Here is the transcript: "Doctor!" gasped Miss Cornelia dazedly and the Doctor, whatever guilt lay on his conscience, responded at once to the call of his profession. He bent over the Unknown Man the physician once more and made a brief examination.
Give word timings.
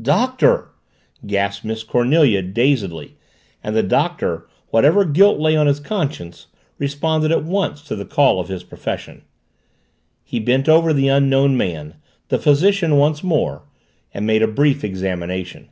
"Doctor!" 0.00 0.68
gasped 1.26 1.62
Miss 1.62 1.82
Cornelia 1.84 2.40
dazedly 2.40 3.18
and 3.62 3.76
the 3.76 3.82
Doctor, 3.82 4.48
whatever 4.70 5.04
guilt 5.04 5.38
lay 5.38 5.56
on 5.58 5.66
his 5.66 5.78
conscience, 5.78 6.46
responded 6.78 7.30
at 7.30 7.44
once 7.44 7.82
to 7.82 7.94
the 7.94 8.06
call 8.06 8.40
of 8.40 8.48
his 8.48 8.64
profession. 8.64 9.20
He 10.22 10.40
bent 10.40 10.70
over 10.70 10.94
the 10.94 11.08
Unknown 11.08 11.58
Man 11.58 11.96
the 12.30 12.38
physician 12.38 12.96
once 12.96 13.22
more 13.22 13.64
and 14.14 14.26
made 14.26 14.40
a 14.42 14.48
brief 14.48 14.84
examination. 14.84 15.68